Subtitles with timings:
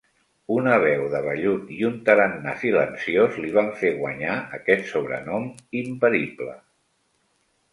[0.53, 5.47] Una veu de vellut i un tarannà silenciós li van fer guanyar aquest sobrenom
[5.83, 6.57] imperible.